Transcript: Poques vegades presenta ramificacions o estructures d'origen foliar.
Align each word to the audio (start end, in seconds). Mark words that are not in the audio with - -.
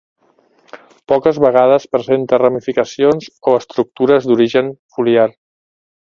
Poques 1.11 1.39
vegades 1.43 1.83
presenta 1.95 2.39
ramificacions 2.41 3.27
o 3.51 3.53
estructures 3.61 4.27
d'origen 4.31 4.73
foliar. 4.97 5.27